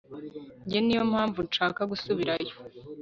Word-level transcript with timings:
Njye 0.65 0.79
niyo 0.81 1.03
mpamvu 1.11 1.39
nshaka 1.47 1.81
gusubirayo 1.91 2.53